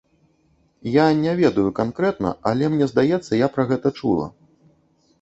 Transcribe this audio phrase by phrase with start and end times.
[0.95, 4.27] Я не ведаю канкрэтна, але мне здаецца, я пра гэта чула.